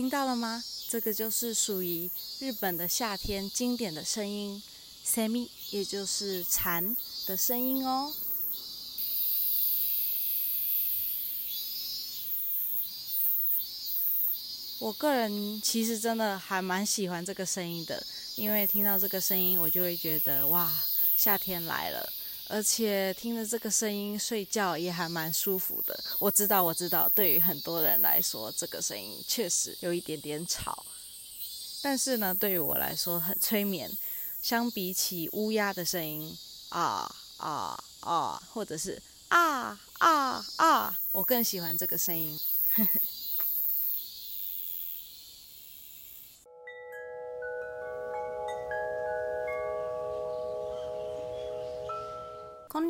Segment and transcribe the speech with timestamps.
[0.00, 0.64] 听到了吗？
[0.88, 4.62] 这个就是属于日本的夏天经典的声音
[5.04, 6.96] ，semi，也就是蝉
[7.26, 8.10] 的声音哦。
[14.78, 18.02] 我个人其实真的还蛮喜欢这个声音的，
[18.36, 20.82] 因为听到这个声音，我就会觉得哇，
[21.14, 22.10] 夏天来了。
[22.50, 25.98] 而且听着这个声音睡觉也还蛮舒服的。
[26.18, 30.84] 我知道，我知道，对于很多人来说，这个声音确实有一点点吵，
[31.80, 33.90] 但是呢，对于我来说很催眠。
[34.42, 36.36] 相比起乌鸦的声音，
[36.70, 42.38] 啊啊啊，或者是啊啊啊，我更喜欢这个声音。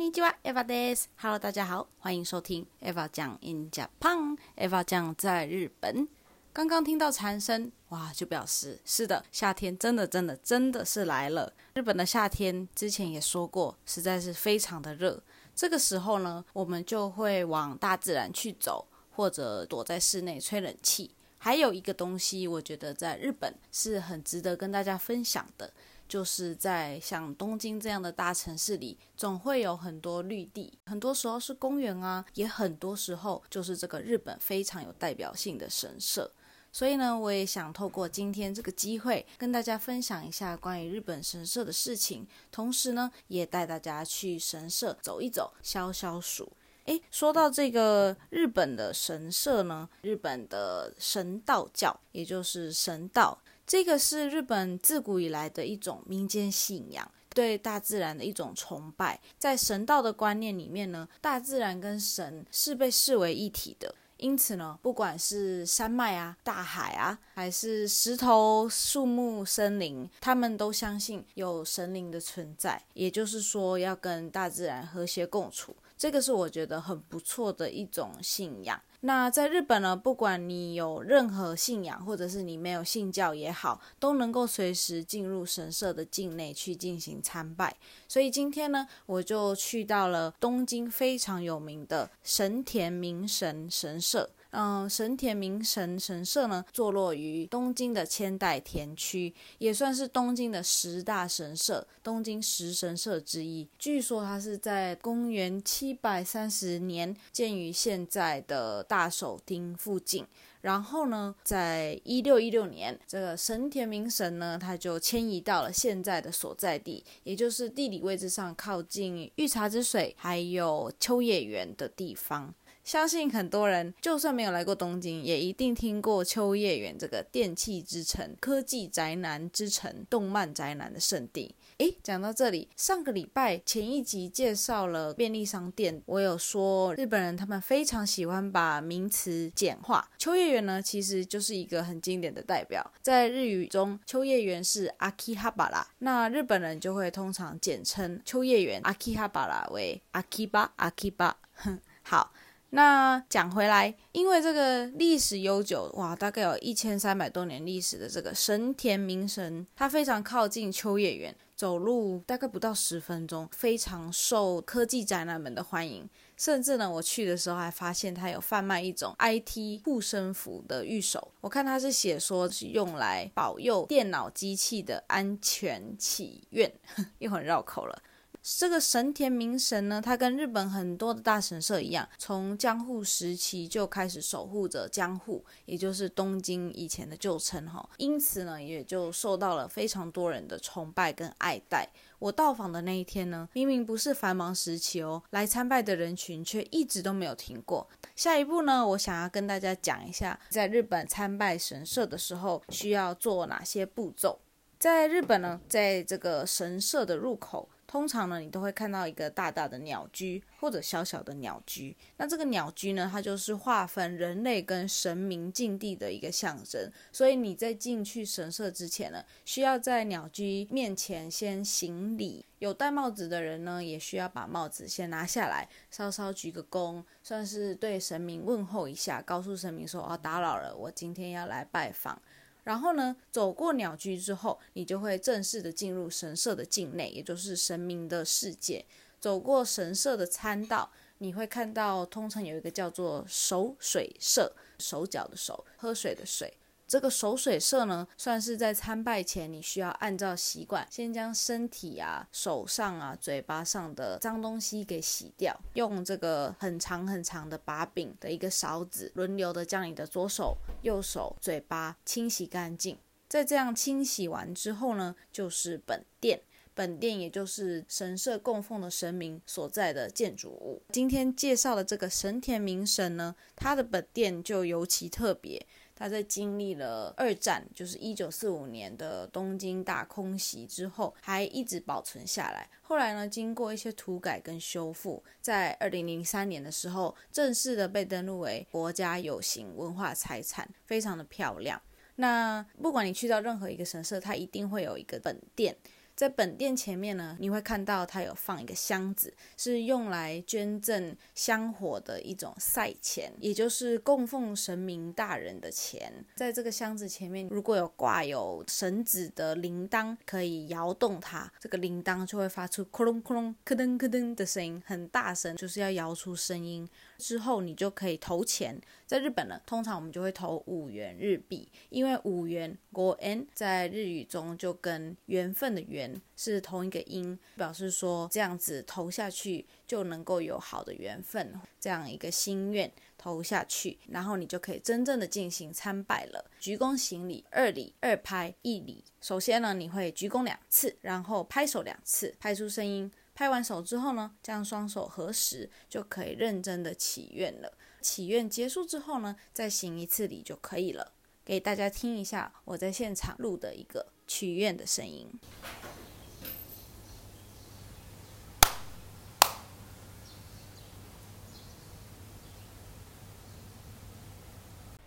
[0.00, 1.10] にちは、エヴァです。
[1.16, 6.08] Hello，大家好，欢迎收听 Eva 讲 in Japan。Eva 讲在日本。
[6.52, 11.52] 刚刚听到蝉声，哇，就表示是的，夏天真的真的真的是来了。
[11.74, 15.22] 日本的夏天之前也说过，实在是非常的热。
[15.54, 21.10] 这个时候呢，我们就会往大自然去走，或者躲在室内吹冷气。
[21.38, 25.72] 还有一个东西，我觉得在日本是很值得跟大家分享的。
[26.11, 36.29] 就是在像东京这样的大城市里，总会有很多绿地，很多时候是公园啊，也很多时候就是这个日本非常有代表性的神社。
[36.69, 46.51] 所以呢，我也想透过今天这个机会，跟大家分享一下关于日本神社的事情，同时呢，也带大家去神社走一走，消消暑。
[46.87, 53.41] 诶，说到这个日本的神社呢，日本的神道教，也就是神道。
[53.71, 59.17] 这个是日本自古以来的一种民间信仰，对大自然的一种崇拜。
[59.39, 63.95] 在神道的观念里面呢，大自然跟神是被视为一体的。
[64.17, 72.83] 因此呢，不管是山脉啊、大海啊，还是石头、树木、森林，他们都相信有神灵的存在。
[72.93, 75.73] 也就是说，要跟大自然和谐共处。
[75.97, 78.81] 这个是我觉得很不错的一种信仰。
[79.03, 87.75] 那在日本呢，不管你有任何信仰，或者是你没有信教也好，都能够随时进入神社的境内去进行参拜。
[88.07, 94.29] 所以今天呢，我就去到了东京非常有名的神田明神神社。
[94.51, 103.67] 嗯，神田明神神社呢，坐落于东京的千代田区，也算是东京的十大神社、东京十神社之一。
[103.79, 110.25] 据说它是在公元七百三十年建于现在的大手町附近。
[110.61, 122.53] 然后呢，在一六一六年，这个神田明神呢，他就迁移到了现在的所在地，也就是地理位置上靠近御茶之水还有秋叶原的地方。
[122.83, 131.55] 相信很多人就算没有来过东京，也一定听过秋叶原这个电器之城、科技宅男之城、动漫宅男的圣地。
[131.77, 140.07] 诶，讲到这里，上个礼拜前一集介绍了便利商店，我有说日本人他们非常喜欢把名词简化。
[140.17, 151.37] 秋叶原呢，其实就是一个很经典的代表，在日语中，秋叶原是阿基哈巴拉，那日本人就会通常简称秋叶原阿基哈巴拉为阿基巴阿基巴。
[151.53, 152.31] 哼， 好。
[152.73, 166.09] 那讲回来，因为这个历史悠久，哇，大概有一千三百多年历史的这个神田明神，它非常靠近秋叶原，走路大概不到十分钟，非常受科技宅男们的欢迎。
[166.37, 176.71] 甚至呢，我去的时候还发现它有贩卖一种 IT 护身符的玉手，我看它是写说是用来保佑电脑机器的安全祈愿，
[177.19, 178.01] 又很绕口了。
[178.43, 187.87] 这个神田明神呢，他跟日本很多的大神社一样，从江户时期就开始守护着江户，也就是东京以前的旧称哈。
[187.97, 191.87] 因此呢，也就受到了非常多人的崇拜跟爱戴。
[192.17, 197.87] 我到访的那一天呢，明明不是繁忙时期哦，来参拜的人群却一直都没有停过。
[198.15, 204.39] 下一步呢，我想要跟大家讲一下，在日本参拜神社的时候需要做哪些步骤。
[204.79, 207.69] 在日本呢，在这个神社的入口。
[207.91, 211.93] 通常呢，你都会看到一个大大的鸟居或者小小的鸟居。
[212.15, 216.89] 那这个鸟居呢，它就是划分人类跟神明境地的一个象征。
[217.11, 222.45] 所以你在进去神社之前呢，需要在鸟居面前先行礼。
[222.59, 232.21] 有戴帽子的人呢，也需要把帽子先拿下来，稍稍鞠个躬，算是对神明问候一下，告诉神明说：“哦，打扰了，我今天要来拜访。”
[232.63, 238.85] 然后呢，走过鸟居之后，你就会正式的进入神社的境内，也就是神明的世界。
[239.19, 246.53] 走过神社的参道，你会看到通常有一个叫做守水社，手脚的手，喝水的水。
[246.91, 262.97] 这个守水社呢，算是在参拜前你需要按照习惯，先将身体啊、手上啊、嘴巴上的脏东西给洗掉，用这个很长很长的把柄的一个勺子，轮流的将你的左手、右手、嘴巴清洗干净。
[263.29, 266.41] 在这样清洗完之后呢，就是本殿。
[266.73, 270.81] 本殿也就是神社供奉的神明所在的建筑物。
[270.91, 275.65] 今天介绍的这个神田明神呢，它的本殿就尤其特别。
[275.93, 282.67] 它在经历了二战，就是一九四五年的东京大空袭之后，还一直保存下来。
[282.81, 291.79] 后来呢，经过一些涂改跟修复，在二零零三年的时候，正式的被登录为国家有形文化财产，非常的漂亮。
[292.15, 295.77] 那不管你去到任何一个神社，它一定会有一个本殿。
[296.21, 306.23] 在本店前面呢，你会看到它有放一个箱子，是用来捐赠香火的一种赛钱，也就是供奉神明大人的钱。
[306.35, 316.87] 在这个箱子前面，如果有挂有绳子的铃铛，可以摇动它，这个铃铛就会发出“咕隆咕隆”“咯噔咯噔”的声音，很大声，就是要摇出声音。
[317.21, 318.81] 之后你就可以投钱。
[319.05, 336.49] 在日本呢，通常我们就会投五元日币，因为五元 go n 在日语中就跟缘分的缘是同一个音，表示说这样子投下去就能够有好的缘分，这样一个心愿投下去，然后你就可以真正的进行参拜了。
[336.59, 339.03] 鞠躬行礼，二礼二拍一礼。
[339.19, 343.11] 首先呢，你会鞠躬两次，然后拍手两次，拍出声音。
[343.33, 347.73] 拍完手之后呢，将双手合十，就可以认真的祈愿了。
[348.01, 351.13] 祈愿结束之后呢，再行一次礼就可以了。
[351.43, 355.27] 给大家听一下我在现场录的一个祈愿的声音。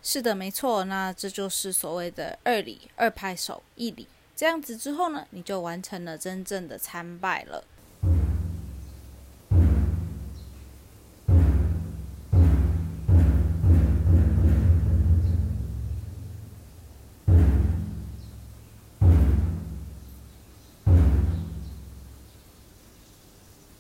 [0.02, 4.06] 是的，没错，那这就是所谓的二礼二拍手一礼。
[4.36, 7.64] 这样子之后呢，你就完成了真正的参拜了。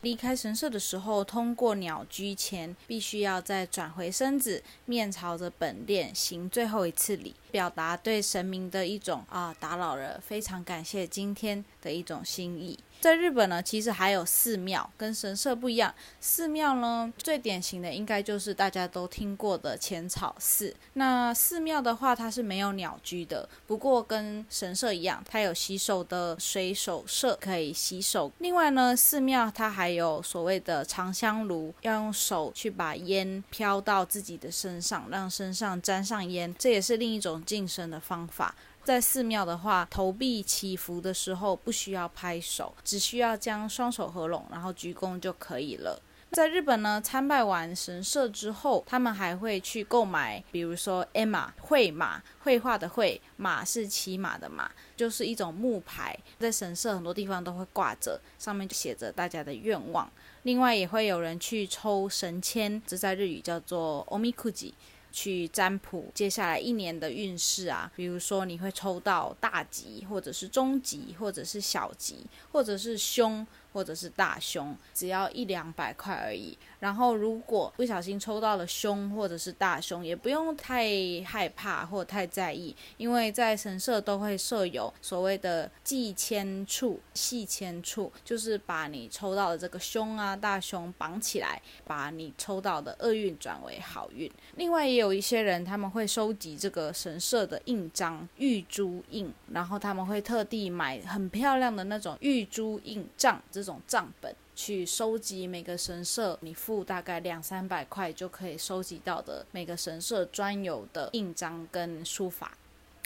[0.04, 12.78] 离开神社的时候，通过鸟居前，必须要再转回身子，面朝着本殿行最后一次礼，表达对神明的一种啊打扰了，非常感谢今天的一种心意。
[13.00, 15.94] 在日本呢，其实还有寺庙，跟神社不一样。
[16.20, 20.74] 寺庙呢，最典型的应该就是大家都听过的浅草寺。
[20.94, 28.32] 那寺庙的话，它是没有鸟居的，不过跟神社一样，它有洗手的水手社可以洗手。
[28.38, 38.54] 另外呢，寺庙它还有所谓的长香炉，要用手去把烟飘到自己的身上，让身上沾上烟，这也是另一种晋升的方法。
[38.84, 46.02] 在寺庙的话，投币祈福的时候不需要拍手，只需要将双手合拢，然后鞠躬就可以了。
[46.30, 60.10] 在日本呢，参拜完神社之后，他们还会去购买，比如说 Emma 绘马，绘画的绘，马是骑马的马，就是一种木牌，在神社很多地方都会挂着，上面就写着大家的愿望。
[60.42, 64.72] 另外也会有人去抽神签，这在日语叫做 Omikuji。
[65.14, 73.46] 去占卜接下来一年的运势啊，比如说你会抽到大吉，或者是中吉，或者是小吉，或者是凶。
[73.74, 76.56] 或者是大胸，只要一两百块而已。
[76.78, 80.86] 然后如果不小心抽到了胸或者是大胸，也不用太
[81.26, 94.30] 害怕或太在意，因为在神社都会设有所谓的祭签处、细签处，就是把你抽到的这个胸啊、大胸绑起来，把你抽到的厄运转为好运。
[94.56, 103.42] 另外也有一些人他们会收集这个神社的印章、玉珠印，然后他们会特地买很漂亮的那种玉珠印章。
[103.64, 112.52] 这种账本去收集每个神社，你付大概两三百块就可以收集到的每个神社专有的印章跟书法。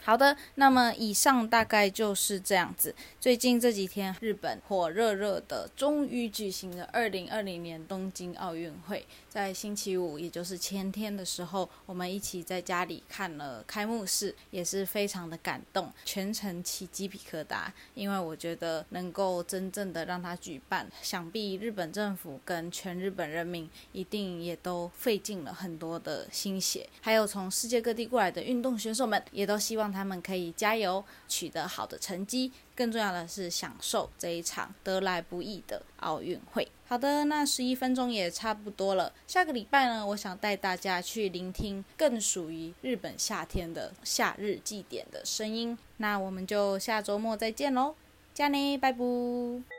[0.04, 2.94] 好的，那么以上大概就是这样子。
[3.20, 9.04] 最近这几天，日本火热热的终于举行了二零二零年东京奥运会。
[9.28, 17.66] 在星期五，也就是前天的时候，我们一起在家里看了开幕式，也是非常的感动，全程起鸡皮疙瘩。
[17.94, 26.88] 因为我觉得能够真正的让它举办，想必日本政府跟全日本人民一定也都费尽了很多的心血。
[27.02, 29.87] 还有从世界各地过来的运动选手们，也都希望。
[29.88, 32.52] 让他们可以加油，取得好的成绩。
[32.76, 36.68] 更重要的是，享受这一场得来不易的奥运会。
[36.86, 39.10] 好的，那十一分钟也差不多了。
[39.26, 45.76] 下个礼拜呢，我想带大家去聆听更属于日本夏天的夏日祭典的声音。
[45.96, 47.94] 那我们就下周末再见喽，
[48.34, 49.77] 加尼，拜拜。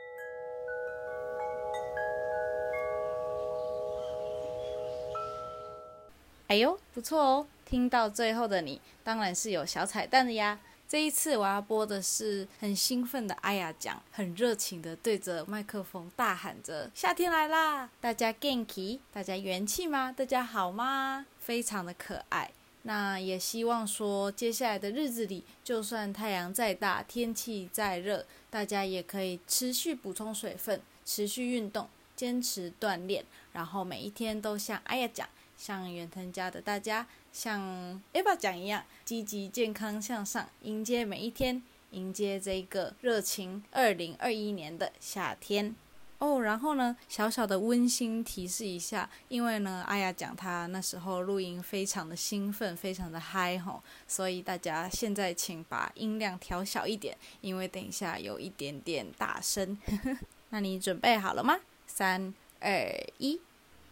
[6.50, 7.46] 哎呦，不错哦！
[7.64, 10.58] 听到最后的你，当然是有小彩蛋的呀。
[10.88, 17.88] 这一次我要播的是很兴奋的阿雅讲，很热情的对着麦克风大喊着：“夏天来啦！
[18.00, 20.10] 大家 gank 大家元气吗？
[20.10, 21.24] 大家好吗？
[21.38, 22.50] 非常的可爱。
[22.82, 35.28] 那也希望说，接下来的日子里，就算太阳再大，天气再热，大家也可以持续补充水分，持续运动，坚持锻炼，然后每一天都像阿雅讲，
[35.60, 41.62] 像远藤家的大家。”像 Eva 讲一样，积极、健康、向上，迎接每一天，
[41.92, 45.76] 迎接这个热情二零二一年的夏天
[46.18, 46.42] 哦。
[46.42, 59.78] 然后呢，小小的温馨提示一下，因为呢，阿雅讲她那时候录音非常的兴奋，非常的嗨吼，所以大家现在请把音量调小一点，因为等一下有一点点大声。
[60.50, 61.56] 那你准备好了吗？
[61.86, 63.40] 三、二、一。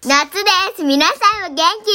[0.01, 0.83] 夏です。
[0.83, 1.89] 皆さん元気？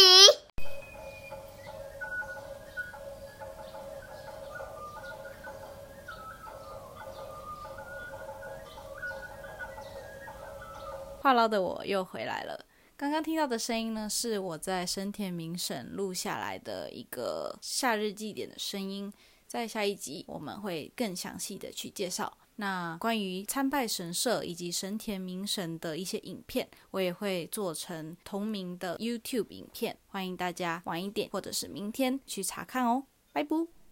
[11.20, 12.64] 话唠的我又回来了。
[12.96, 19.12] 刚刚听到的声音呢，是我在深田明省录下来的一个夏日祭典的声音。
[19.46, 22.38] 在下一集，我们会更详细的去介绍。
[22.57, 33.05] 那关于参拜神社以及神田明神的一些影片，我也会做成同名的 YouTube 影片，欢迎大家晚一点或者是明天去查看哦。
[33.31, 33.82] 拜拜。